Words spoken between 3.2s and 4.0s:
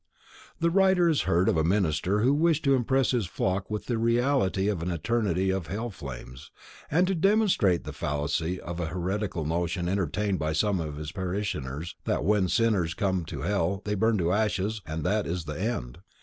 "flock" with the